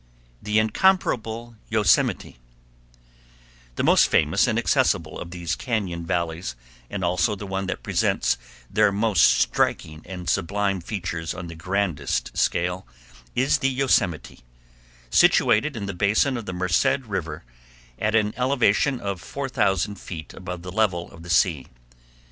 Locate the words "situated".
15.11-15.75